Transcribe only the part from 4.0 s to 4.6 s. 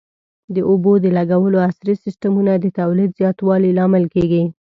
کېږي.